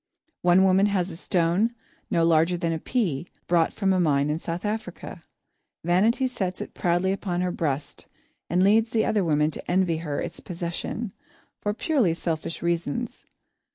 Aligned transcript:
One 0.41 0.63
woman 0.63 0.87
has 0.87 1.11
a 1.11 1.15
stone, 1.15 1.75
no 2.09 2.25
larger 2.25 2.57
than 2.57 2.73
a 2.73 2.79
pea, 2.79 3.27
brought 3.45 3.71
from 3.71 3.93
a 3.93 3.99
mine 3.99 4.31
in 4.31 4.39
South 4.39 4.65
Africa. 4.65 5.23
Vanity 5.83 6.25
sets 6.25 6.59
it 6.59 6.73
proudly 6.73 7.11
upon 7.11 7.41
her 7.41 7.51
breast 7.51 8.07
and 8.49 8.63
leads 8.63 8.95
other 8.95 9.23
women 9.23 9.51
to 9.51 9.69
envy 9.71 9.97
her 9.97 10.19
its 10.19 10.39
possession, 10.39 11.11
for 11.59 11.75
purely 11.75 12.15
selfish 12.15 12.63
reasons. 12.63 13.25